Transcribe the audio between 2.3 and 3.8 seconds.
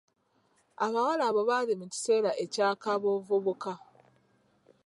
ekya kaabuvubuka.